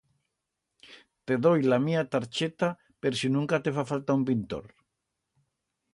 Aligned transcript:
Te 1.31 1.35
doi 1.47 1.67
la 1.67 1.79
mía 1.83 2.03
tarcheta 2.15 2.71
per 3.01 3.11
si 3.21 3.33
nunca 3.37 3.61
te 3.67 3.77
fa 3.77 3.87
falta 3.93 4.19
un 4.21 4.29
pintor. 4.31 4.67